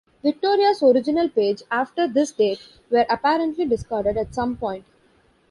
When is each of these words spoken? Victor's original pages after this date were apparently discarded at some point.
Victor's 0.23 0.81
original 0.81 1.29
pages 1.29 1.61
after 1.69 2.07
this 2.07 2.31
date 2.31 2.59
were 2.89 3.05
apparently 3.07 3.67
discarded 3.67 4.17
at 4.17 4.33
some 4.33 4.57
point. 4.57 4.83